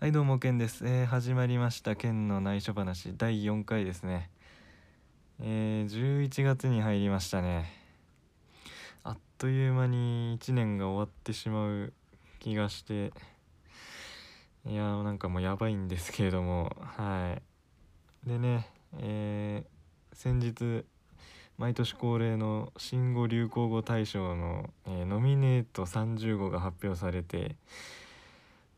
[0.00, 1.96] はいどうもケンです、えー始まりました。
[1.96, 4.30] ケンの内緒話第4回ですね。
[5.40, 7.72] えー11月に入りましたね。
[9.02, 11.92] あっという間に1年が終わってしまう
[12.38, 13.12] 気がして。
[14.68, 16.76] いやーなんかもうやばいんですけれども。
[16.80, 17.36] は
[18.24, 18.28] い。
[18.28, 18.68] でね
[19.00, 20.84] えー先日
[21.56, 27.56] 毎年恒例の新語・流行語大賞の、えノミネート30語が発表されて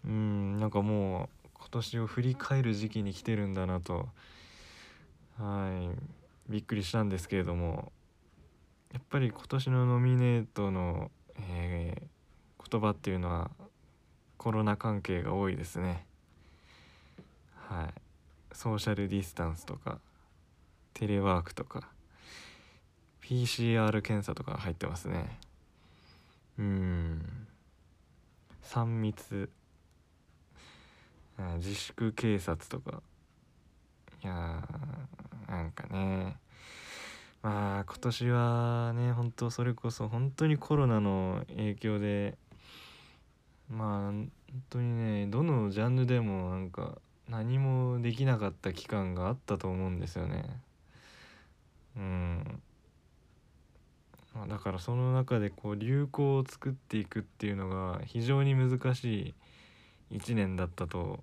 [0.04, 4.08] うんなんかもう今年を振り返る時期に来てるんだなと。
[5.38, 5.94] は
[6.48, 6.52] い。
[6.52, 7.92] びっくりしたんですけれども
[8.92, 12.20] やっぱり今年のノミネートの、えー
[12.70, 13.50] 言葉っていうのは
[14.36, 16.06] コロナ関係が多いですね。
[17.56, 17.94] はい。
[18.52, 19.98] ソーシャルディスタンスとか
[20.94, 21.88] テレワークとか
[23.24, 25.36] PCR 検査とか入ってますね。
[26.58, 27.46] うん。
[28.62, 29.50] 3密
[31.56, 33.02] 自粛警察とか。
[34.22, 36.36] いやーなんかね。
[37.42, 42.36] まあ今年はね本当それこそ本当にコロナの影響で。
[43.68, 44.32] まあ本
[44.68, 50.60] 当にねどのジャンルでもなんか何もできなかった期間があったと思うんですよね。
[51.96, 52.62] うん。
[54.34, 59.34] まあだからその中でこう流行を作っていくっていうのが非常に難し
[60.10, 61.22] い1年だったと、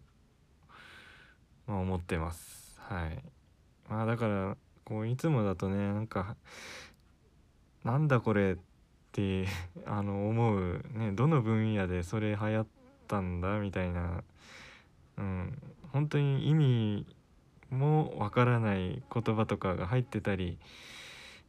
[1.68, 2.80] まあ、思ってます。
[2.80, 3.22] はい。
[3.90, 6.36] まあだからこういつもだとねなんか
[7.84, 8.58] なんだこれっ
[9.12, 9.48] て
[9.86, 12.68] あの思うねどの分野でそれ流行っ
[13.08, 14.24] たんだみたいな
[15.18, 15.62] うん。
[15.94, 17.06] 本当に意味
[17.70, 20.58] もわからない言葉とかが入ってたり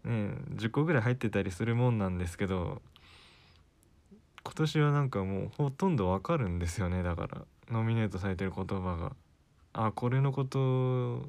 [0.05, 2.81] ね10個ぐらい入ってたりするもんなんですけど
[4.45, 9.13] 今年はなんかもうほとんどわかるんですよねだからノミネートされてる言葉が。
[9.81, 11.29] あこれのこと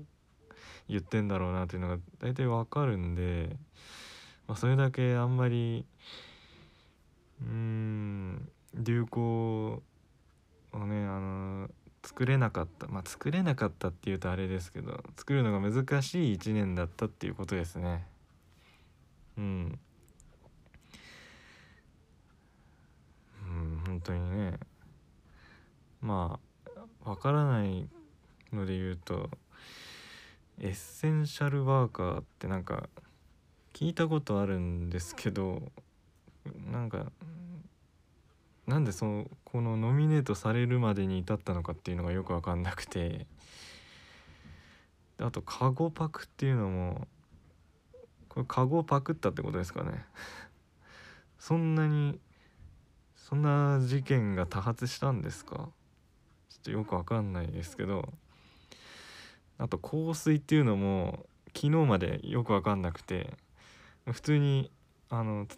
[0.88, 3.56] 言ってんだろうなっていうのが大体わかるんで、
[4.47, 5.85] まあ、それだけあんまり
[7.41, 9.84] うん流行
[10.74, 11.69] をねあの
[12.03, 18.07] 作れなかったまあ作れなかったっていうとあれですけど作るのが難しい1年だったっていうことですね。
[19.38, 19.79] うん。
[23.44, 24.59] うん本当にね。
[26.01, 26.40] ま
[27.06, 27.88] あわからない
[28.54, 29.30] ので言うと
[30.60, 32.90] エッセンシャルワーカーってなんか
[33.74, 35.62] 聞いたことあるんですけど
[36.72, 37.12] なんか
[38.68, 43.26] なんでそのこのノミネートされるまでに至ったのかっていうのがよく分かんなくて
[45.20, 47.08] あとカゴパクっていうのも
[48.28, 50.06] これカゴパクったってことですかね。
[51.40, 52.20] そんなに
[53.16, 55.56] そんな事件が多発したんですか？
[55.56, 55.70] ちょ
[56.60, 58.14] っとよく分かんないですけど。
[59.59, 63.38] あと香水っていうのも昨日までよく分かんなくて
[64.06, 64.72] 普通に
[65.09, 65.58] あのつ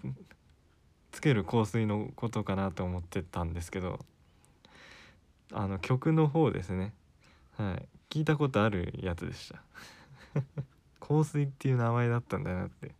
[1.11, 3.99] つける香水のことかなと思ってたんですけど
[5.53, 6.93] あの曲の方ですね。
[7.57, 7.85] はい。
[8.09, 9.61] 聞いたことあるやつでした。
[11.05, 12.95] 香水っていう名前だったんだなって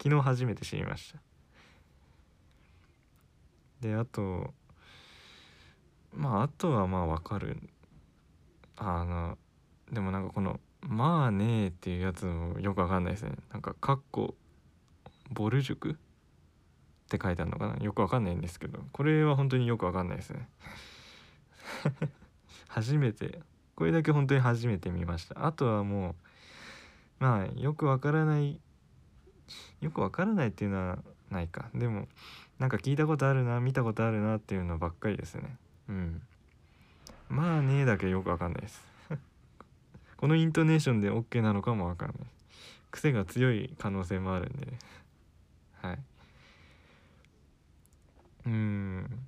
[0.00, 1.18] 昨日初めて知りました。
[3.80, 4.54] であと
[6.14, 7.58] まああとはまあわかる。
[8.76, 9.36] あの
[9.92, 13.32] でもなんかこの「まあねえ」っていうやつもよくわかんないですね。
[13.52, 14.34] なんか「かっこ
[15.30, 15.94] ボル塾」っ
[17.08, 17.76] て書いてあるのかな。
[17.82, 18.80] よくわかんないんですけど。
[18.92, 20.48] これは本当によくわかんないですね。
[22.68, 23.40] 初めて。
[23.74, 25.46] これだけ本当に初めて見ました。
[25.46, 26.14] あとはもう
[27.20, 28.60] まあよくわからない
[29.80, 30.98] よくわからないっていうのは
[31.30, 31.70] ないか。
[31.74, 32.08] でも
[32.58, 35.56] なんか聞いたことあるな見たことあるなっていうのばっかりですね。
[35.88, 36.22] うん。
[37.28, 38.82] まあねだけよくわかんないです。
[40.18, 42.18] このイントネーションで OK なのかもわかんない。
[42.90, 44.78] 癖が強い可能性もあるんでね。
[45.80, 45.98] はい。
[48.46, 49.26] うん。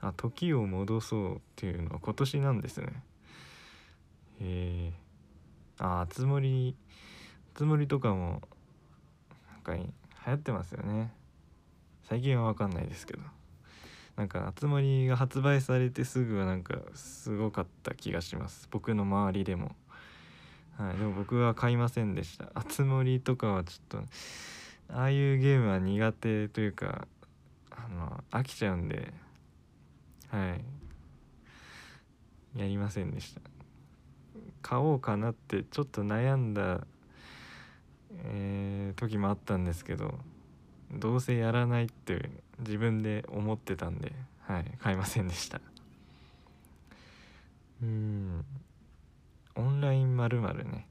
[0.00, 2.86] あ時を戻そうっていうのは今年なんですね。
[4.40, 4.92] へえ
[5.78, 6.74] ああつ森
[7.54, 8.40] つ森とかも
[9.52, 9.84] なんか流
[10.26, 11.12] 行ってますよね。
[12.08, 13.22] 最近は分かんないですけど。
[14.16, 18.68] なんかあつ森が発売されてすぐはなんかすごかった気がします。
[18.70, 19.76] 僕の周りでも。
[20.78, 22.50] はいでも僕は買いませんでした。
[22.54, 24.02] あつ森とかはちょっ
[24.88, 27.06] とああいうゲームは苦手というか
[27.70, 29.12] あの飽きちゃうんで
[30.30, 30.64] はい。
[32.58, 33.40] やりませんでした。
[34.60, 36.86] 買おうかなってちょっと悩んだ、
[38.24, 40.14] えー時もあったんですけど
[40.92, 45.60] どうせやらないって自分で思ってたんで、はい、買いませんでした。
[47.82, 48.44] ううん。
[49.54, 50.88] オンラインまるまるね。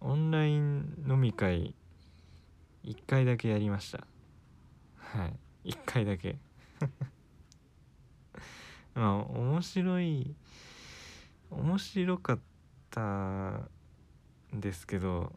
[0.00, 1.74] オンライン飲み会
[2.84, 4.06] 1回だけやりました。
[4.96, 5.26] は
[5.64, 5.70] い。
[5.70, 6.38] 1回だけ。
[8.94, 10.34] まあ面白い
[11.50, 12.38] 面白かっ
[12.90, 13.70] たん
[14.52, 15.32] ですけど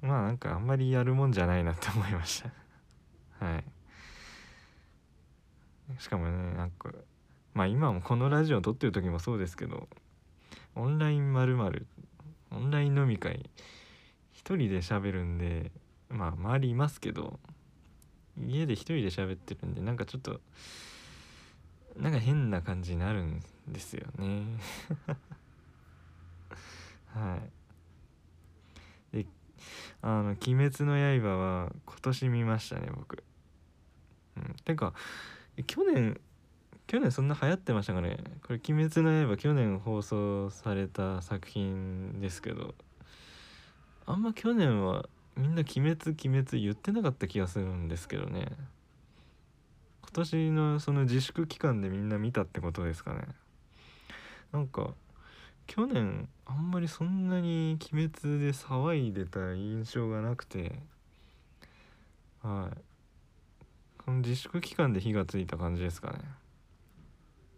[0.00, 2.52] まあなんかあんまりやるもんじゃないなって思いました。
[3.44, 3.64] はい。
[5.98, 6.92] しかもねなんか
[7.54, 9.88] まあ今もこのラジオ撮ってる時もそうですけど
[10.76, 11.86] オンラインまる
[12.50, 13.48] オンライン飲み会
[14.32, 15.70] 一人で喋るんで
[16.08, 17.38] まあ周りいますけど
[18.38, 20.40] 家で一人で喋ってるんでなんかちょっと
[21.96, 24.44] なんか変な感じになるんですよね。
[27.12, 27.38] は
[29.12, 29.16] い。
[29.16, 29.26] で
[30.00, 33.22] あの「鬼滅の刃」は今年見ましたね僕。
[34.36, 34.54] うん。
[34.64, 34.94] てか
[35.66, 36.20] 去年
[36.90, 38.18] 去年そんな流行ってましたかね？
[38.44, 42.74] これ「鬼滅の刃」去年放送された作品ですけど。
[44.06, 48.50] あんま去年はみんな「鬼滅鬼滅」言ってなかった気がするんですけどね。
[50.02, 53.20] 今年のその自粛期間でみんな見たってことですかね。
[54.50, 54.92] なんか
[55.68, 60.82] 去年あんまりそんなに「鬼滅」で騒いでた印象がなくて。
[62.42, 62.78] はい。
[63.98, 66.18] この自粛期間で火がついた感じですかね、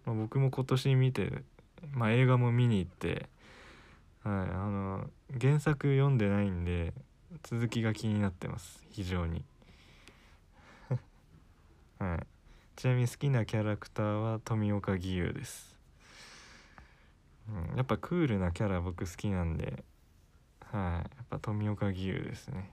[0.06, 1.42] まあ、僕も今年見て、
[1.92, 3.28] まあ、映画も見に行って
[4.24, 5.10] はいあの
[5.40, 6.92] 原作読んでないんで
[7.42, 8.84] 続きが気になってます。
[8.90, 9.42] 非常に。
[11.98, 12.26] はい。
[12.76, 15.78] ちなみに好きなキャラクターは富岡義勇です、
[17.48, 19.84] うん、やっぱクールなキャラ僕好きなんで
[20.64, 22.70] はいやっぱ富岡義勇ですね。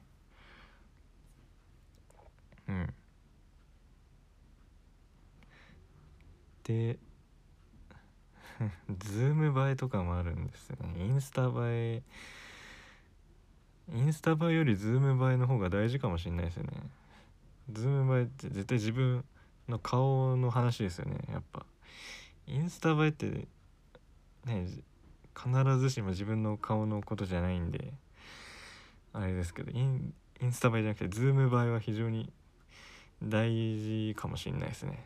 [2.69, 2.93] うん。
[6.63, 6.97] で
[8.99, 11.05] ズーム映えとかもあるんですよね。
[11.05, 12.03] インスタ映え。
[13.91, 16.71] インスタ映えよりズーム映えの方が大事かもしれないですよね。
[17.71, 19.25] ズーム映えって絶対自分
[19.67, 21.65] の顔の話ですよねやっぱ。
[22.47, 23.47] インスタ映えって
[24.45, 24.67] ね
[25.35, 27.93] 必ずしも自分の顔のことじゃないんで
[29.13, 32.31] あれですけどインインスタ映えじゃなくてズーム映えは非常に
[33.21, 35.05] 大事かもしれないですね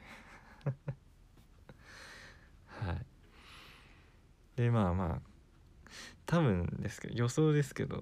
[2.68, 3.06] はい
[4.56, 5.34] でまあまあ
[6.26, 8.02] 多分ですけど予想ですけど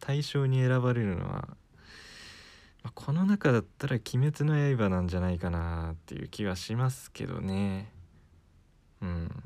[0.00, 1.56] 対象に選ばれるのは、ま
[2.84, 7.90] あ、この中だったら「鬼滅の刃」なんじゃないかなっていう気はしますけどね。
[9.02, 9.42] うん。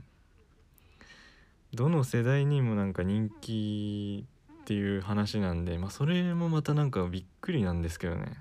[1.72, 4.26] どの世代にもなんか人気
[4.62, 8.36] っていう話なんでまあそれもまたなんかびっくりなんですけどね。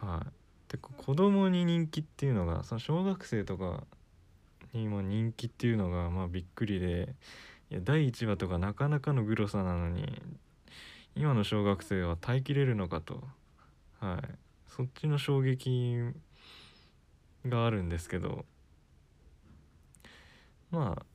[0.00, 3.84] はい、で子供に人気っていうのがその小学生とか
[4.76, 7.14] に今人気っていうのがまあびっくりで
[7.70, 10.22] いや第1話とかなかなかのグロさなのに
[11.16, 13.24] 今の小学生は耐えきれるのかと。
[14.00, 14.34] はい。
[14.68, 15.96] そっちの衝撃
[17.46, 18.44] があるんですけど。
[20.70, 21.06] まあ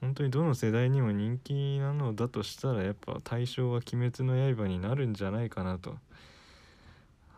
[0.00, 5.96] 本当にどの世代にも人気なのだとしたらやっぱ対象は「鬼滅の刃」になるんじゃないかなと。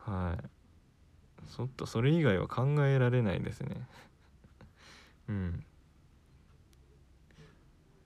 [0.04, 0.44] はい。
[1.46, 3.86] そっとそれ以外は考えられないですね。
[5.28, 5.64] うん。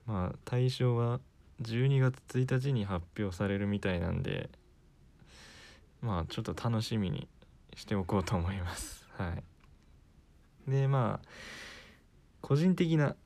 [0.07, 1.21] まあ対象は
[1.61, 4.51] 12月1日に発表されるみたいなんで
[6.01, 7.29] まあちょっと楽しみに
[7.77, 9.07] しておこうと思います。
[9.17, 9.31] は
[10.67, 10.71] い。
[10.71, 11.29] でまあ
[12.41, 13.17] 個人的な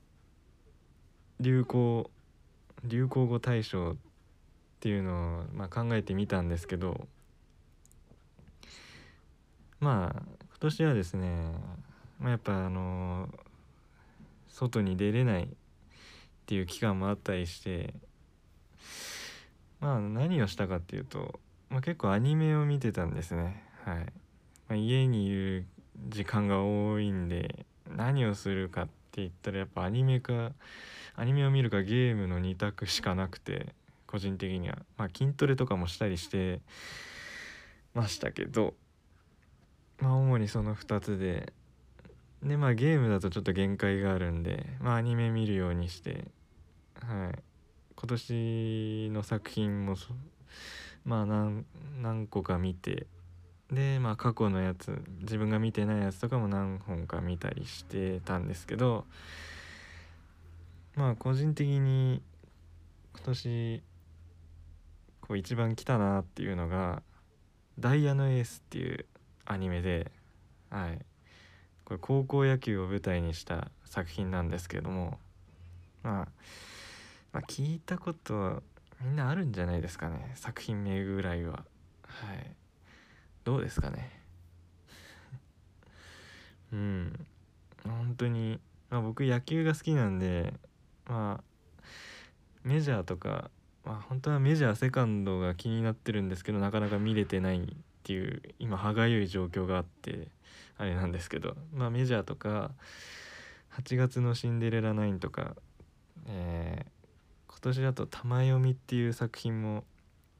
[1.39, 2.09] 流行
[2.83, 3.95] 流行語大賞っ
[4.79, 7.07] ていうのを、まあ、考えてみたんですけど
[9.79, 11.51] まあ今年はですね、
[12.19, 13.29] まあ、やっぱあの
[14.57, 15.47] 外に出れないっ
[16.47, 17.93] ていう期間もあったりして
[19.79, 23.63] まあ何をしたかっていうと、まあ、結構アニメを見てたんですね。
[23.85, 24.03] はい、ま
[24.69, 25.67] あ、家にいる
[26.09, 30.53] 時間が多いんで何をするかって言ったらやっぱアニメか
[31.15, 33.75] アニメを見るかゲームの2択しかなくて
[34.07, 34.79] 個人的には。
[34.97, 36.61] まあ筋トレとかもしたりして
[37.93, 38.73] ましたけど
[39.99, 41.53] まあ主にその2つで
[42.43, 46.25] でまあゲームだとちょっと限界があるんでまあアニメ見るようにして
[47.01, 47.43] はい。
[47.99, 49.95] 今年の作品も
[51.03, 51.65] まあ何
[51.99, 53.07] 何個か見て
[53.71, 59.05] でまあ過去のやつ自分が見てないやつとかも何本か見たりしてたんですけど
[60.95, 62.21] まあ個人的に
[63.15, 63.83] 今年
[65.21, 67.01] こう一番来たなっていうのが
[67.79, 69.05] 「ダイヤのエース」っていう
[69.45, 70.11] アニメで
[70.69, 71.03] はい。
[71.87, 75.17] これ高校野球を舞台にした作品なんですけども
[76.03, 76.27] まあ、
[77.31, 78.61] まあ、聞いたこと
[79.01, 81.63] みんなあるんじゃないですかね作品名ぐらいは。
[82.03, 82.53] はい。
[83.45, 84.21] どうですかね。
[86.73, 87.25] うん。
[87.85, 90.53] 本当に、まあ、僕野球が好きなんで
[91.05, 91.81] まあ
[92.65, 93.49] メジャーとか、
[93.85, 97.77] まあ、本当はメジャーセカンドが気になってるんですけどなかなか見れてない
[98.07, 100.29] っていう今歯がゆい状況があって
[100.77, 102.71] あれなんですけどまあメジャーとか
[103.83, 105.57] 8月の「シンデレラ9」とか、
[106.25, 109.83] えー、今年だと「玉読み」っていう作品も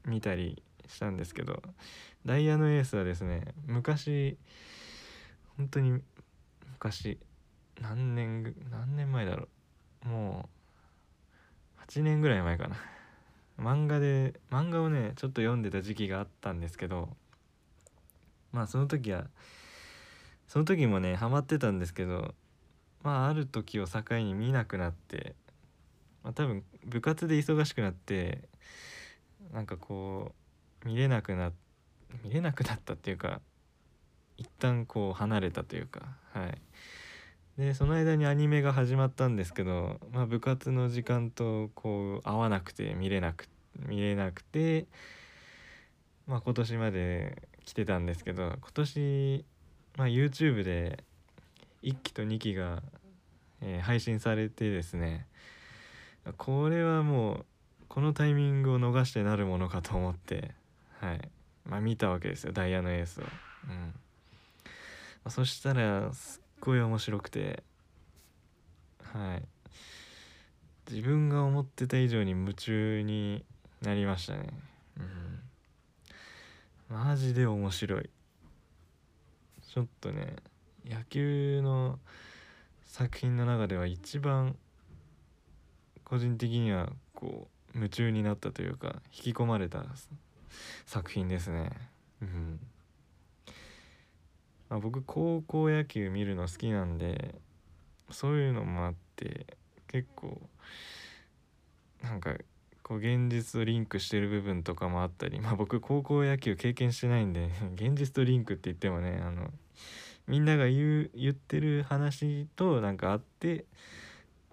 [0.05, 1.62] 見たりしたんですけど
[2.25, 4.38] ダイヤのエースはですね昔
[5.57, 6.01] 本当に
[6.71, 7.19] 昔
[7.81, 9.50] 何年何年前だろ
[10.05, 10.07] う。
[10.07, 10.47] も
[11.77, 12.77] う8年ぐらい前かな。
[13.59, 17.09] 漫画で漫画をねちょっと読んでた時期があったんですけど
[18.51, 19.25] まあその時は
[20.47, 22.33] その時もねハマってたんですけど
[23.03, 25.35] まあある時を境に見なくなって、
[26.23, 28.47] まあ、多分部活で忙しくなって
[29.53, 30.33] なんかこ
[30.83, 31.51] う見れなくな
[32.23, 33.41] 見れなくなったっていうか
[34.37, 36.01] 一旦こう離れたというか
[36.33, 36.61] はい。
[37.57, 43.49] でその間にアニメが始まったんですけど、まあ、部活の時間とこう合わなくて見れなく
[43.79, 44.85] 見れなくて、
[46.27, 49.45] まあ、今年まで来てたんですけど今年、
[49.97, 51.03] まあ、YouTube で
[51.83, 52.81] 1期と2期が、
[53.62, 55.27] えー、配信されてですね
[56.38, 57.45] これはもう
[57.89, 60.51] このタイミングを逃してなるものかと思って
[61.01, 61.29] はい。
[61.65, 63.24] まあ見たわけですよダイヤのエースを。
[63.24, 63.25] う
[63.74, 63.93] ん。
[65.25, 67.63] まそしたらすっごい面白くて
[69.13, 69.43] はい。
[70.89, 73.43] 自分が思ってた以上に夢中に
[73.81, 74.53] なりましたね。
[74.97, 75.46] うん。
[76.89, 78.10] マジで面白い。
[79.62, 80.38] ちょっとね
[80.86, 82.00] 野球の
[82.86, 84.56] 作品の中では一番
[86.03, 89.84] 個人的にはこう夢中になったというか引き込まれた
[90.86, 91.72] 作品ですね。
[92.22, 92.60] うん。
[94.70, 97.36] まあ、僕高校野球見るの好きなんで
[98.10, 99.46] そういうのもあって
[99.88, 100.41] 結構
[102.01, 102.34] なんか
[102.88, 109.51] こう現実とリンクしてる部分とかもあったりまあ僕高校野球経験してないんで 現実とリンクって言ってもねあの
[110.25, 113.65] みんなが言う言ってる話となんかあって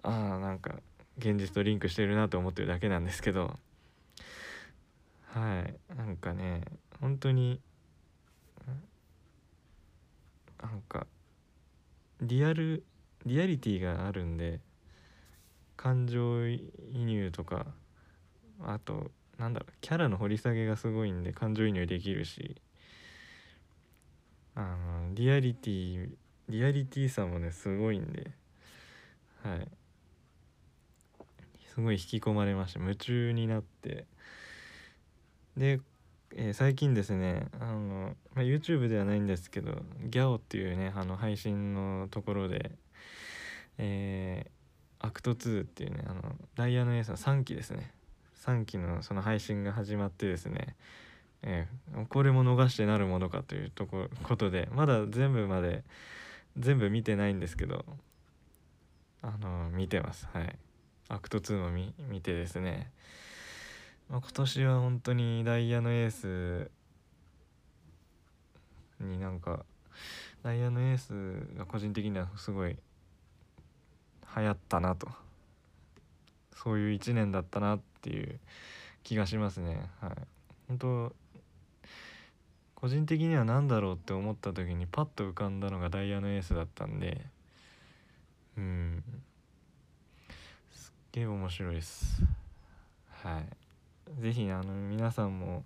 [0.03, 0.81] ああなんか
[1.17, 3.57] 現実とリンクしてるなと思ってるだけなんですけど
[5.27, 6.65] はいなんかね
[6.99, 7.61] 本当に
[10.61, 11.07] なんか
[12.19, 12.83] リアル
[13.25, 14.59] リアリティがあるんで
[15.77, 16.61] 感情移
[16.91, 17.67] 入とか
[18.63, 22.55] あとなんだろうキャラの掘り下げがすごいんで感情移入できるし
[24.55, 26.09] あのリアリティ
[26.47, 28.31] リアリティさもねすごいんで
[29.43, 29.67] はい。
[31.75, 32.79] すごい引き込まれました。
[32.79, 34.05] 夢中になって。
[35.57, 35.79] で
[36.37, 42.71] えー、最近ですねあの、まあ、YouTube ではないんですけど GYAO っていうねあの配信のところで
[43.77, 46.21] えー、アクト2っていうねあの
[46.55, 47.93] ダイヤのエースの3期ですね。
[48.45, 50.75] 3期のその配信が始まってですね、
[51.41, 55.83] えー、これも逃してなるものかというとこことでまだ全部まで
[56.57, 57.85] 全部見てないんですけど
[59.21, 60.27] あの見てます。
[60.31, 60.55] はい。
[61.07, 62.91] アクト2も見見てですね。
[64.09, 66.69] まあ、今年は本当にダイヤのエース
[68.99, 69.65] になんか
[70.43, 72.77] ダイヤのエースが個人的にはすごい
[74.37, 75.24] 流行ったなと。
[76.55, 78.39] そういう1年だったなっていう
[79.03, 79.89] 気がしますね。
[80.01, 80.11] はい。
[80.67, 81.15] 本当
[82.73, 87.25] 個人的には何だろうって思った時にパッと浮かんだのがダイヤのエースだったんで
[88.57, 89.03] うん。
[90.71, 92.23] すっげえ面白いです。
[93.09, 93.45] はい。
[94.21, 95.63] 是非あの皆さんも、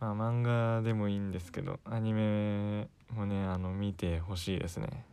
[0.00, 5.04] まあ、漫画でもいいんですけどアニメもねあの見てほしいですね。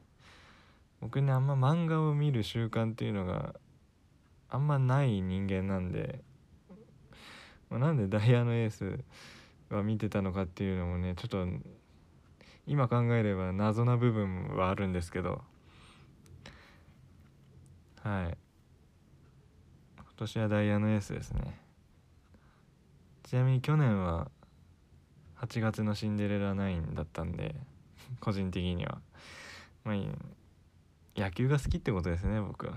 [1.02, 3.56] 僕ねあんま漫画を見る習慣っていうのが
[4.54, 6.20] あんまない人間なんで、
[7.72, 9.00] まあ、なんでダイヤのエース
[9.74, 11.48] は見てたのかっていうのもねちょっと
[12.68, 15.42] 今考えれば謎な部分はあるんですけど。
[18.04, 18.38] はい。
[19.98, 21.60] 今年はダイヤのエースですね。
[23.24, 24.30] ちなみに去年は
[25.38, 27.56] 8月のシンデレラ9だったんで
[28.20, 29.02] 個人的には。
[29.84, 29.96] まあ
[31.20, 32.74] 野球が好きってことですね僕は。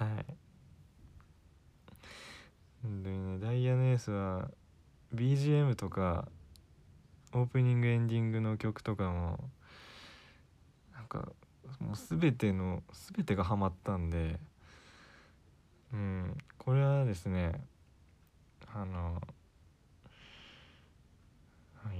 [0.00, 0.26] はい。
[2.82, 4.50] でねダイヤのエースは
[5.14, 6.26] BGM とか
[7.34, 9.50] オープニングエンディングの曲とかも
[10.94, 11.28] なんか
[11.78, 12.82] もう全ての
[13.14, 14.38] 全てがハマったんで
[15.92, 17.60] うんこれはですね
[18.72, 19.20] あの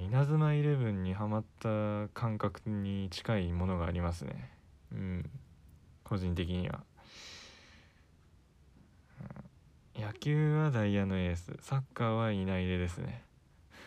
[0.06, 4.50] 稲妻イレブンにはまった感覚に近いものがありますね。
[4.92, 5.30] うん
[6.04, 6.82] 個人的には。
[10.00, 11.52] 野球はダイヤのエース。
[11.60, 13.22] サッカーは稲入れですね。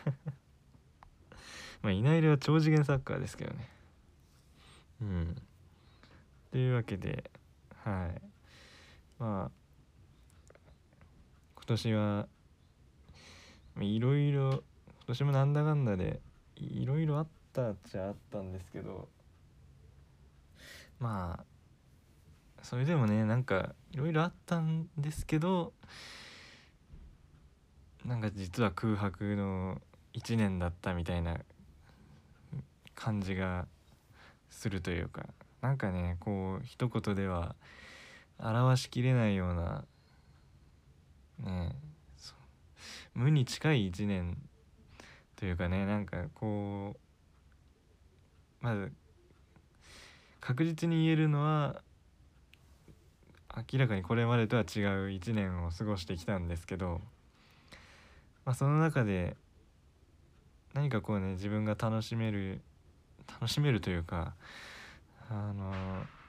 [1.81, 3.67] まあ稲入れは超次元サッカーですけどね。
[5.01, 5.41] うん。
[6.51, 7.31] というわけで
[7.83, 8.21] はい。
[9.17, 9.51] まあ
[11.55, 12.27] 今年は
[13.81, 14.61] いろいろ今
[15.07, 16.21] 年もなんだかんだで
[16.57, 19.09] いろいろあったっちゃあったんですけど
[20.99, 21.52] まあ
[22.63, 25.73] それでもねなんかいろいろあったんですけど
[28.05, 29.81] なんか実は空白の
[30.13, 31.37] 1年だったみたいな
[32.95, 33.67] 感じが
[34.49, 35.25] するというか
[35.61, 37.55] なんかねこう一言では
[38.39, 39.83] 表しきれないような
[41.39, 41.75] ね
[43.13, 44.37] 無に近い1年
[45.35, 46.95] というかねなんかこ
[48.61, 48.91] うまず
[50.39, 51.81] 確実に言えるのは
[53.55, 54.65] 明らかにこれまでとは違う
[55.09, 57.01] 1年を過ごしてきたんですけど、
[58.45, 59.35] まあ、その中で
[60.73, 62.61] 何かこうね自分が楽しめる
[63.27, 64.33] 楽しめるというか
[65.29, 65.71] あの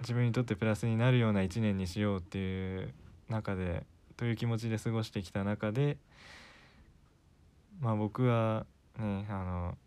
[0.00, 2.92] 自分にとってプラスになるような1年にしようっていう
[3.28, 3.84] 中で
[4.16, 5.96] という気持ちで過ごしてきた中で
[7.80, 8.66] まあ僕は
[8.98, 9.78] ねあの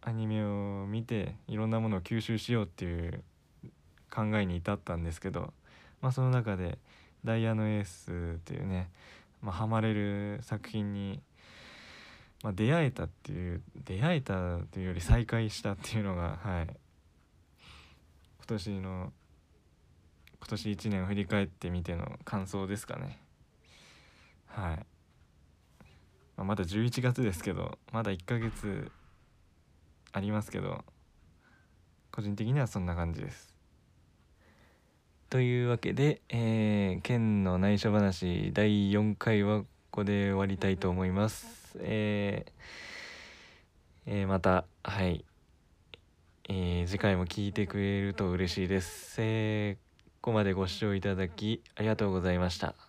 [0.00, 3.22] アニメを見ていろんなものを吸収しようっていう
[4.10, 5.52] 考えに至ったんですけど、
[6.00, 6.78] まあ、その中で
[7.24, 8.90] 「ダイヤのエース」っていうね、
[9.42, 11.22] まあ、ハマれる作品に、
[12.42, 16.76] まあ、出会えたっていう出会えたというより再会したっていうのがはい。
[18.48, 19.12] 今年の
[20.40, 23.20] 今年1年を振り返ってみての感想ですかね。
[24.46, 24.76] はい、
[26.36, 28.90] まあ、まだ11月ですけどまだ1ヶ月
[30.12, 30.84] ありますけど
[32.10, 33.57] 個人的にはそんな感じです。
[35.30, 42.52] というわけで、えー、県の内緒話第4回はここで終わりたいと思いますえー
[44.10, 45.24] えー、またはい
[46.50, 49.16] えー、次回も聞いてくれると嬉しいです。
[49.18, 52.87] えー、ここまでご視聴いただきありがとうございました。